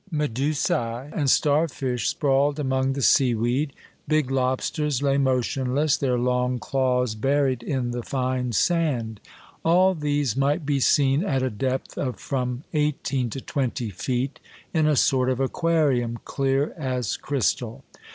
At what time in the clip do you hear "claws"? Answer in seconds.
6.57-7.13